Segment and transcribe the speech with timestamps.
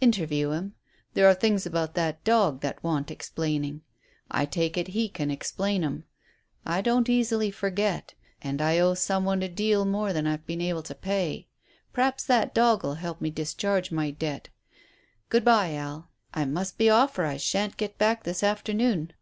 [0.00, 0.72] "Interview him.
[1.12, 3.82] There are things about that dog that want explaining.
[4.30, 6.04] I take it he can explain 'em.
[6.64, 8.14] I don't easily forget.
[8.40, 11.48] And I owe some one a deal more than I've yet been able to pay.
[11.92, 14.48] P'r'aps that dog'll help me to discharge my debt.
[15.28, 19.12] Good bye, Al; I must be off or I shan't get back this afternoon."